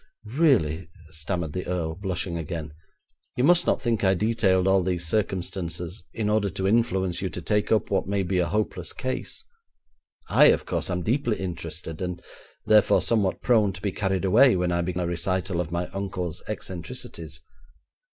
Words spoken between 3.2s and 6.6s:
'you must not think I detailed all these circumstances in order